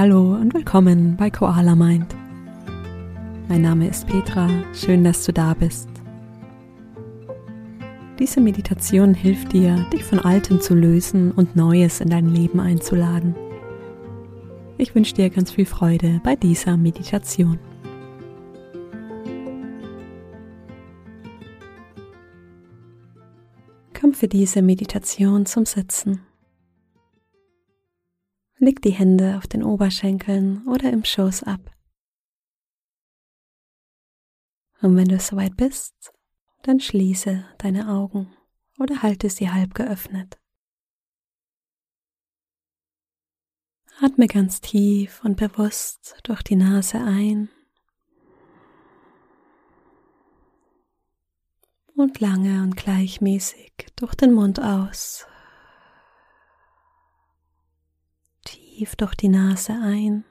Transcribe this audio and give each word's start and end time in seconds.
Hallo 0.00 0.32
und 0.32 0.54
willkommen 0.54 1.14
bei 1.18 1.28
Koala 1.28 1.76
Mind. 1.76 2.16
Mein 3.50 3.60
Name 3.60 3.86
ist 3.86 4.06
Petra, 4.06 4.48
schön, 4.72 5.04
dass 5.04 5.26
du 5.26 5.32
da 5.34 5.52
bist. 5.52 5.90
Diese 8.18 8.40
Meditation 8.40 9.12
hilft 9.12 9.52
dir, 9.52 9.76
dich 9.92 10.02
von 10.02 10.18
Altem 10.18 10.58
zu 10.62 10.74
lösen 10.74 11.32
und 11.32 11.54
Neues 11.54 12.00
in 12.00 12.08
dein 12.08 12.30
Leben 12.30 12.60
einzuladen. 12.60 13.34
Ich 14.78 14.94
wünsche 14.94 15.12
dir 15.12 15.28
ganz 15.28 15.50
viel 15.50 15.66
Freude 15.66 16.22
bei 16.24 16.34
dieser 16.34 16.78
Meditation. 16.78 17.58
Komm 24.00 24.14
für 24.14 24.28
diese 24.28 24.62
Meditation 24.62 25.44
zum 25.44 25.66
Sitzen. 25.66 26.22
Leg 28.62 28.82
die 28.82 28.90
Hände 28.90 29.38
auf 29.38 29.46
den 29.46 29.62
Oberschenkeln 29.64 30.68
oder 30.68 30.92
im 30.92 31.02
Schoß 31.02 31.44
ab. 31.44 31.74
Und 34.82 34.96
wenn 34.96 35.08
du 35.08 35.18
soweit 35.18 35.56
bist, 35.56 36.12
dann 36.62 36.78
schließe 36.78 37.46
deine 37.56 37.88
Augen 37.88 38.36
oder 38.78 39.00
halte 39.00 39.30
sie 39.30 39.50
halb 39.50 39.72
geöffnet. 39.72 40.38
Atme 43.98 44.26
ganz 44.26 44.60
tief 44.60 45.24
und 45.24 45.38
bewusst 45.38 46.16
durch 46.24 46.42
die 46.42 46.56
Nase 46.56 46.98
ein 46.98 47.48
und 51.94 52.20
lange 52.20 52.62
und 52.62 52.76
gleichmäßig 52.76 53.72
durch 53.96 54.14
den 54.14 54.34
Mund 54.34 54.60
aus. 54.60 55.26
Tief 58.80 58.96
durch 58.96 59.14
die 59.14 59.28
Nase 59.28 59.74
ein, 59.74 60.24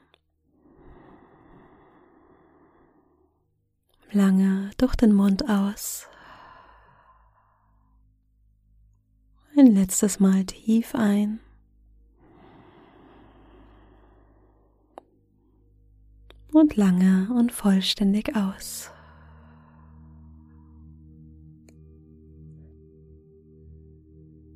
lange 4.12 4.72
durch 4.78 4.96
den 4.96 5.14
Mund 5.14 5.48
aus. 5.48 6.08
Ein 9.56 9.68
letztes 9.68 10.20
Mal 10.20 10.46
tief 10.46 10.96
ein. 10.96 11.40
Und 16.52 16.76
lange 16.76 17.32
und 17.32 17.52
vollständig 17.52 18.36
aus. 18.36 18.90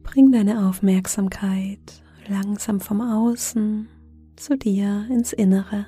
Bring 0.02 0.31
deine 0.31 0.67
Aufmerksamkeit 0.67 2.02
langsam 2.27 2.79
vom 2.79 3.02
Außen 3.02 3.88
zu 4.35 4.57
dir 4.57 5.05
ins 5.09 5.33
Innere. 5.33 5.85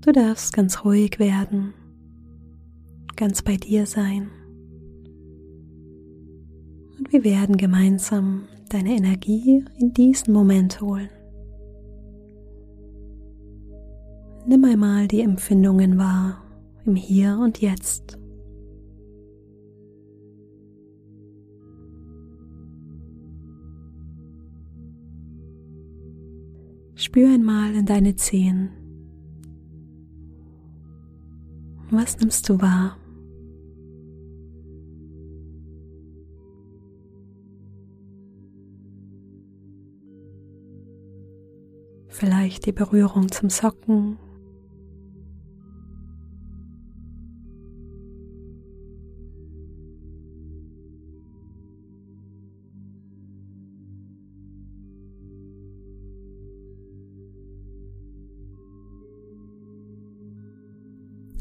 Du 0.00 0.12
darfst 0.12 0.52
ganz 0.52 0.84
ruhig 0.84 1.18
werden, 1.18 1.72
ganz 3.16 3.40
bei 3.40 3.56
dir 3.56 3.86
sein. 3.86 4.28
Und 6.98 7.10
wir 7.10 7.24
werden 7.24 7.56
gemeinsam 7.56 8.44
deine 8.68 8.96
Energie 8.96 9.64
in 9.78 9.94
diesen 9.94 10.34
Moment 10.34 10.80
holen. 10.80 11.08
Nimm 14.54 14.66
einmal 14.66 15.08
die 15.08 15.20
Empfindungen 15.20 15.98
wahr 15.98 16.40
im 16.86 16.94
Hier 16.94 17.36
und 17.42 17.60
Jetzt. 17.60 18.16
Spür 26.94 27.34
einmal 27.34 27.74
in 27.74 27.84
deine 27.84 28.14
Zehen. 28.14 28.70
Was 31.90 32.20
nimmst 32.20 32.48
du 32.48 32.60
wahr? 32.60 32.96
Vielleicht 42.06 42.66
die 42.66 42.72
Berührung 42.72 43.32
zum 43.32 43.50
Socken 43.50 44.16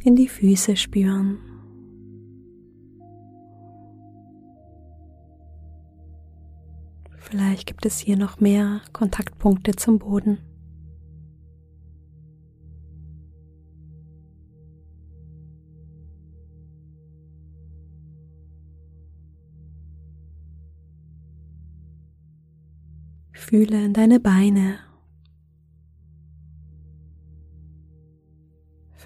in 0.04 0.16
die 0.16 0.28
Füße 0.28 0.76
spüren. 0.76 1.40
Vielleicht 7.18 7.66
gibt 7.66 7.86
es 7.86 8.00
hier 8.00 8.18
noch 8.18 8.40
mehr 8.40 8.82
Kontaktpunkte 8.92 9.76
zum 9.76 9.98
Boden. 9.98 10.40
Fühle 23.32 23.86
in 23.86 23.94
deine 23.94 24.20
Beine 24.20 24.80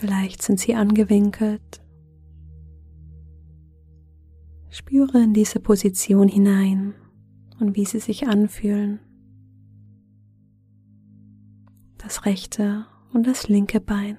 Vielleicht 0.07 0.41
sind 0.41 0.57
sie 0.57 0.73
angewinkelt. 0.73 1.81
Spüre 4.69 5.21
in 5.21 5.33
diese 5.33 5.59
Position 5.59 6.29
hinein 6.29 6.93
und 7.59 7.75
wie 7.75 7.83
sie 7.83 7.99
sich 7.99 8.25
anfühlen. 8.25 9.01
Das 11.97 12.25
rechte 12.25 12.85
und 13.11 13.27
das 13.27 13.49
linke 13.49 13.81
Bein. 13.81 14.17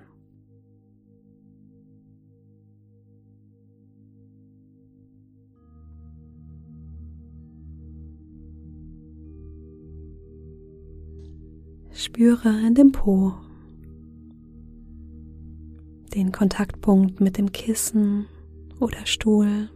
Spüre 11.93 12.51
in 12.67 12.75
dem 12.75 12.93
Po 12.93 13.48
den 16.19 16.33
Kontaktpunkt 16.33 17.21
mit 17.21 17.39
dem 17.39 17.53
Kissen 17.53 18.27
oder 18.81 19.07
Stuhl. 19.07 19.71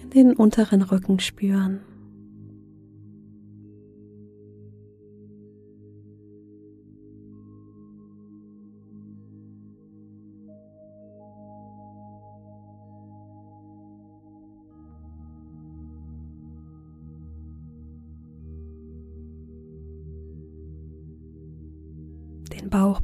In 0.00 0.10
den 0.10 0.36
unteren 0.36 0.82
Rücken 0.82 1.18
spüren. 1.18 1.80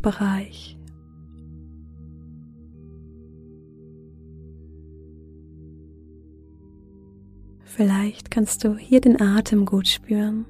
Bauchbereich. 0.08 0.76
Vielleicht 7.64 8.30
kannst 8.30 8.64
du 8.64 8.76
hier 8.76 9.00
den 9.00 9.20
Atem 9.20 9.66
gut 9.66 9.86
spüren. 9.86 10.46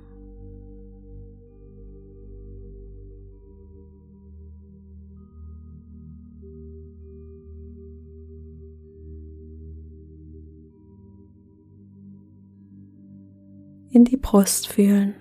In 13.90 14.04
die 14.04 14.16
Brust 14.16 14.69
fühlen. 14.69 15.14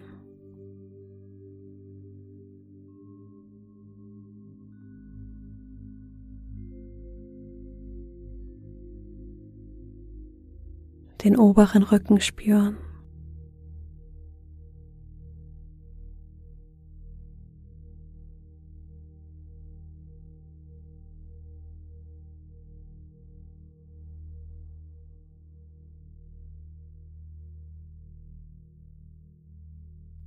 Den 11.28 11.36
oberen 11.36 11.84
Rücken 11.84 12.22
spüren. 12.22 12.78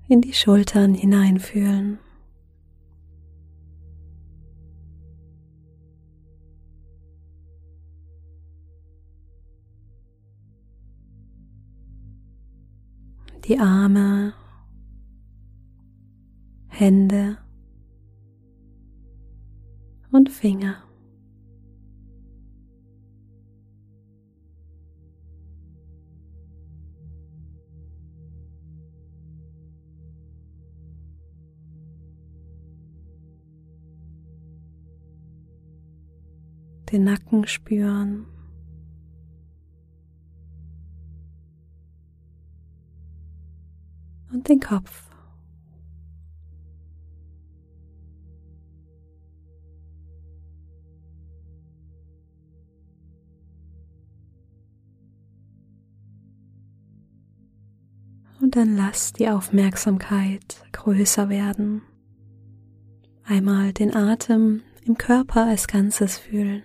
in 0.08 0.20
die 0.20 0.32
Schultern 0.32 0.92
hineinfühlen. 0.92 2.00
Die 13.50 13.58
Arme, 13.58 14.32
Hände 16.68 17.36
und 20.12 20.30
Finger. 20.30 20.84
den 36.92 37.04
Nacken 37.04 37.46
spüren. 37.46 38.26
Den 44.50 44.60
Kopf. 44.60 45.04
Und 58.40 58.56
dann 58.56 58.74
lass 58.74 59.12
die 59.12 59.28
Aufmerksamkeit 59.28 60.62
größer 60.72 61.28
werden. 61.28 61.82
Einmal 63.24 63.72
den 63.72 63.94
Atem 63.94 64.62
im 64.84 64.96
Körper 64.96 65.44
als 65.46 65.68
Ganzes 65.68 66.18
fühlen. 66.18 66.62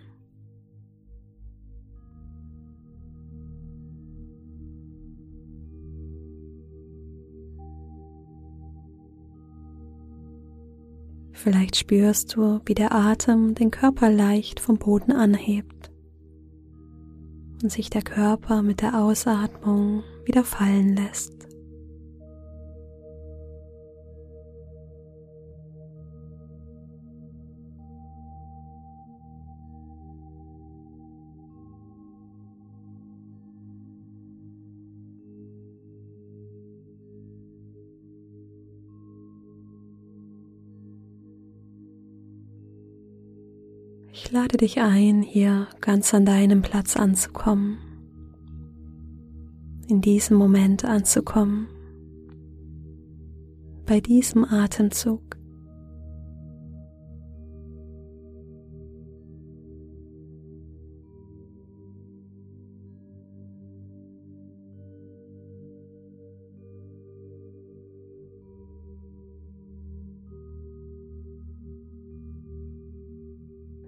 Vielleicht 11.45 11.75
spürst 11.75 12.36
du, 12.36 12.59
wie 12.65 12.74
der 12.74 12.92
Atem 12.92 13.53
den 13.53 13.69
Körper 13.69 14.09
leicht 14.09 14.59
vom 14.59 14.80
Boden 14.80 15.12
anhebt 15.12 15.92
und 17.62 17.71
sich 17.71 17.92
der 17.92 18.01
Körper 18.01 18.63
mit 18.63 18.81
der 18.81 19.00
Ausatmung 19.00 20.03
wieder 20.25 20.44
fallen 20.44 20.95
lässt. 20.95 21.35
Ich 44.17 44.31
lade 44.31 44.56
dich 44.56 44.79
ein, 44.79 45.21
hier 45.21 45.67
ganz 45.81 46.13
an 46.13 46.25
deinem 46.25 46.62
Platz 46.62 46.95
anzukommen, 46.95 47.79
in 49.89 50.00
diesem 50.00 50.38
Moment 50.38 50.85
anzukommen, 50.85 51.67
bei 53.85 54.00
diesem 54.00 54.45
Atemzug. 54.45 55.35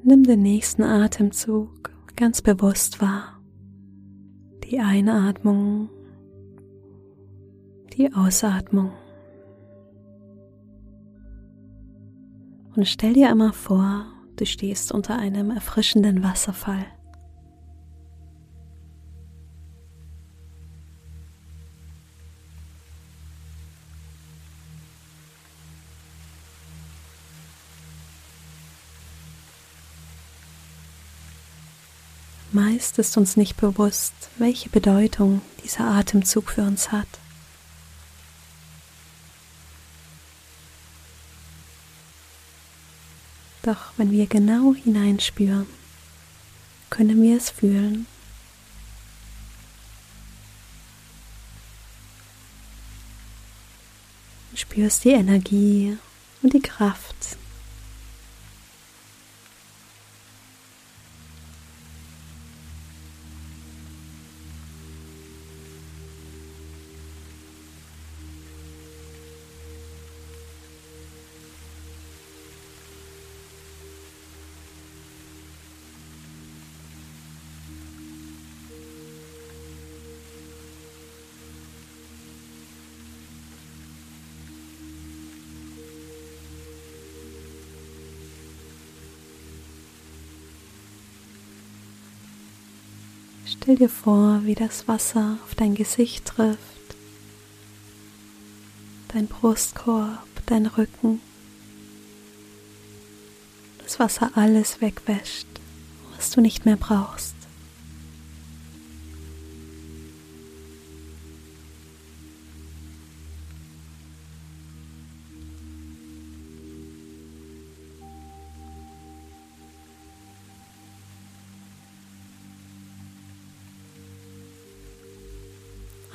Nimm 0.10 0.24
den 0.24 0.42
nächsten 0.42 0.84
Atemzug 0.84 1.92
ganz 2.16 2.42
bewusst 2.42 3.02
wahr. 3.02 3.42
Die 4.64 4.80
Einatmung, 4.80 5.90
die 7.92 8.14
Ausatmung. 8.14 8.94
Und 12.74 12.88
stell 12.88 13.16
dir 13.16 13.30
einmal 13.30 13.52
vor, 13.52 14.06
du 14.38 14.46
stehst 14.46 14.94
unter 14.94 15.20
einem 15.20 15.52
erfrischenden 15.52 16.24
Wasserfall. 16.24 16.86
Meist 32.58 32.98
ist 32.98 33.18
uns 33.18 33.38
nicht 33.38 33.56
bewusst, 33.58 34.16
welche 34.40 34.68
Bedeutung 34.70 35.42
dieser 35.64 35.84
Atemzug 35.84 36.50
für 36.50 36.64
uns 36.64 36.92
hat. 36.92 37.08
Doch 43.62 43.92
wenn 43.98 44.10
wir 44.10 44.26
genau 44.26 44.74
hineinspüren, 44.74 45.68
können 46.90 47.22
wir 47.22 47.38
es 47.38 47.52
fühlen. 47.52 48.08
Du 54.50 54.58
spürst 54.58 55.04
die 55.04 55.12
Energie 55.12 55.96
und 56.42 56.54
die 56.54 56.62
Kraft 56.62 57.38
Stell 93.62 93.76
dir 93.76 93.90
vor, 93.90 94.42
wie 94.46 94.56
das 94.56 94.88
Wasser 94.88 95.40
auf 95.44 95.54
dein 95.56 95.76
Gesicht 95.76 96.26
trifft, 96.26 96.60
dein 99.10 99.28
Brustkorb, 99.28 100.26
dein 100.46 100.68
Rücken. 100.68 101.22
Das 103.84 104.00
Wasser 104.00 104.32
alles 104.36 104.80
wegwäscht, 104.80 105.48
was 106.16 106.32
du 106.32 106.40
nicht 106.40 106.66
mehr 106.66 106.78
brauchst. 106.78 107.37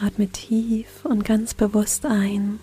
Atme 0.03 0.29
tief 0.29 1.05
und 1.05 1.25
ganz 1.25 1.55
bewusst 1.55 2.05
ein 2.07 2.59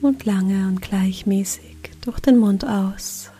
und 0.00 0.24
lange 0.24 0.68
und 0.68 0.80
gleichmäßig 0.80 1.76
durch 2.00 2.20
den 2.20 2.38
Mund 2.38 2.64
aus. 2.64 3.30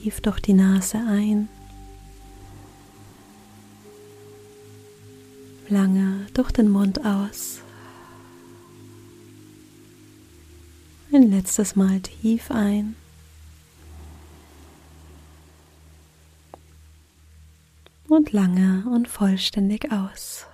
tief 0.00 0.20
durch 0.20 0.40
die 0.40 0.54
Nase 0.54 0.98
ein. 0.98 1.48
Lange 5.68 6.26
durch 6.32 6.50
den 6.52 6.70
Mund 6.70 7.04
aus. 7.04 7.60
Ein 11.12 11.30
letztes 11.30 11.76
Mal 11.76 12.00
tief 12.00 12.50
ein. 12.50 12.94
Und 18.10 18.32
lange 18.32 18.86
und 18.90 19.06
vollständig 19.06 19.92
aus. 19.92 20.48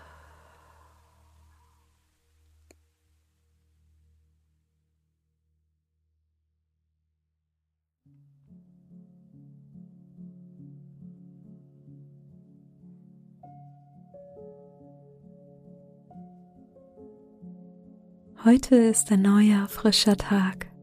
Heute 18.45 18.77
ist 18.77 19.11
ein 19.11 19.23
neuer, 19.23 19.67
frischer 19.69 20.19
Tag. 20.19 20.76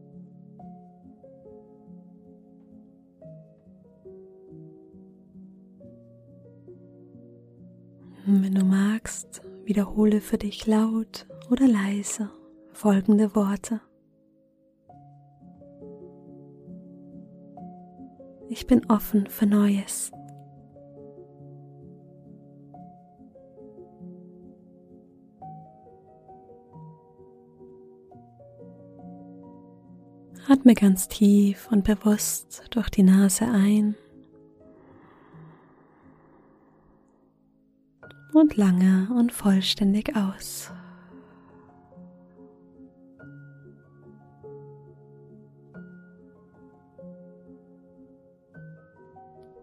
Wiederhole 9.74 10.20
für 10.20 10.38
dich 10.38 10.68
laut 10.68 11.26
oder 11.50 11.66
leise 11.66 12.30
folgende 12.72 13.34
Worte. 13.34 13.80
Ich 18.48 18.68
bin 18.68 18.88
offen 18.88 19.26
für 19.26 19.46
Neues. 19.46 20.12
Atme 30.48 30.74
ganz 30.74 31.08
tief 31.08 31.66
und 31.72 31.82
bewusst 31.82 32.62
durch 32.70 32.90
die 32.90 33.02
Nase 33.02 33.46
ein 33.46 33.96
und 38.34 38.56
lange 38.56 39.08
und 39.16 39.32
vollständig 39.32 40.14
aus. 40.16 40.72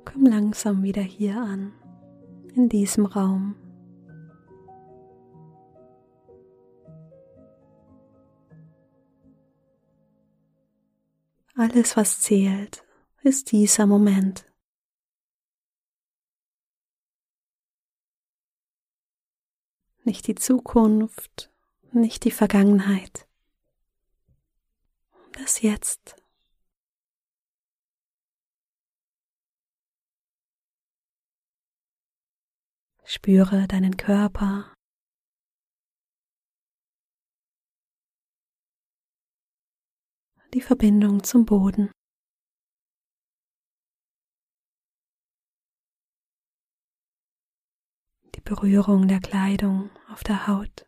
Komm 0.06 0.26
langsam 0.26 0.84
wieder 0.84 1.02
hier 1.02 1.38
an, 1.38 1.74
in 2.56 2.70
diesem 2.70 3.06
Raum. 3.06 3.56
Alles, 11.56 11.96
was 11.96 12.22
zählt, 12.22 12.84
ist 13.22 13.52
dieser 13.52 13.86
Moment. 13.86 14.51
Nicht 20.04 20.26
die 20.28 20.36
Zukunft, 20.36 21.52
nicht 21.92 22.24
die 22.26 22.32
Vergangenheit. 22.32 23.28
Das 25.34 25.62
Jetzt. 25.62 26.16
Spüre 33.04 33.68
deinen 33.68 33.98
Körper, 33.98 34.74
die 40.54 40.62
Verbindung 40.62 41.24
zum 41.24 41.46
Boden. 41.46 41.92
Die 48.42 48.50
Berührung 48.50 49.08
der 49.08 49.20
Kleidung 49.20 49.92
auf 50.12 50.24
der 50.24 50.48
Haut. 50.48 50.88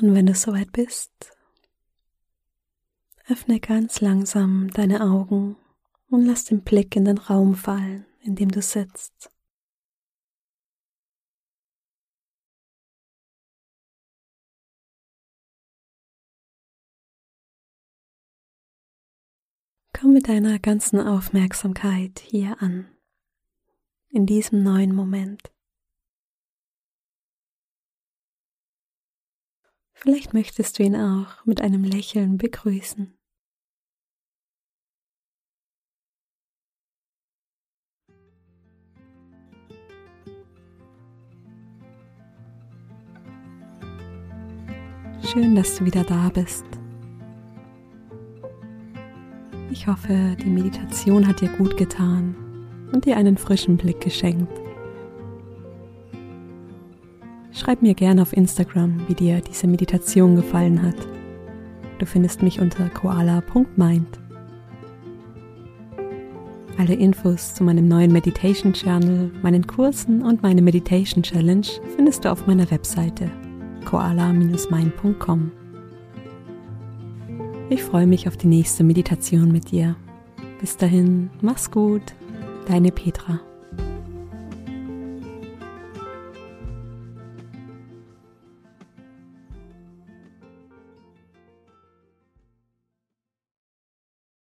Und 0.00 0.14
wenn 0.14 0.24
du 0.24 0.34
soweit 0.34 0.72
bist, 0.72 1.36
Öffne 3.28 3.60
ganz 3.60 4.00
langsam 4.00 4.70
deine 4.70 5.02
Augen 5.02 5.56
und 6.08 6.24
lass 6.24 6.46
den 6.46 6.62
Blick 6.62 6.96
in 6.96 7.04
den 7.04 7.18
Raum 7.18 7.54
fallen, 7.54 8.06
in 8.22 8.36
dem 8.36 8.50
du 8.50 8.62
sitzt. 8.62 9.33
Komm 19.96 20.12
mit 20.12 20.26
deiner 20.26 20.58
ganzen 20.58 20.98
Aufmerksamkeit 20.98 22.18
hier 22.18 22.60
an, 22.60 22.88
in 24.10 24.26
diesem 24.26 24.64
neuen 24.64 24.92
Moment. 24.92 25.52
Vielleicht 29.92 30.34
möchtest 30.34 30.78
du 30.78 30.82
ihn 30.82 30.96
auch 30.96 31.46
mit 31.46 31.60
einem 31.60 31.84
Lächeln 31.84 32.38
begrüßen. 32.38 33.16
Schön, 45.22 45.54
dass 45.54 45.76
du 45.76 45.84
wieder 45.84 46.02
da 46.02 46.30
bist. 46.30 46.64
Ich 49.74 49.88
hoffe, 49.88 50.36
die 50.40 50.50
Meditation 50.50 51.26
hat 51.26 51.40
dir 51.40 51.48
gut 51.48 51.76
getan 51.76 52.36
und 52.92 53.06
dir 53.06 53.16
einen 53.16 53.36
frischen 53.36 53.76
Blick 53.76 54.00
geschenkt. 54.00 54.52
Schreib 57.50 57.82
mir 57.82 57.94
gerne 57.94 58.22
auf 58.22 58.36
Instagram, 58.36 59.00
wie 59.08 59.14
dir 59.14 59.40
diese 59.40 59.66
Meditation 59.66 60.36
gefallen 60.36 60.80
hat. 60.80 60.94
Du 61.98 62.06
findest 62.06 62.40
mich 62.40 62.60
unter 62.60 62.88
koala.mind. 62.88 64.20
Alle 66.78 66.94
Infos 66.94 67.54
zu 67.54 67.64
meinem 67.64 67.88
neuen 67.88 68.12
Meditation 68.12 68.74
Channel, 68.74 69.32
meinen 69.42 69.66
Kursen 69.66 70.22
und 70.22 70.40
meine 70.40 70.62
Meditation 70.62 71.24
Challenge 71.24 71.66
findest 71.96 72.24
du 72.24 72.30
auf 72.30 72.46
meiner 72.46 72.70
Webseite 72.70 73.28
koala-mind.com. 73.86 75.63
Ich 77.70 77.82
freue 77.82 78.06
mich 78.06 78.28
auf 78.28 78.36
die 78.36 78.46
nächste 78.46 78.84
Meditation 78.84 79.50
mit 79.50 79.70
dir. 79.70 79.96
Bis 80.60 80.76
dahin, 80.76 81.30
mach's 81.40 81.70
gut, 81.70 82.02
deine 82.68 82.92
Petra. 82.92 83.40